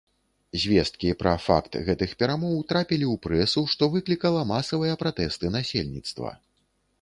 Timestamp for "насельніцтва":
5.59-6.35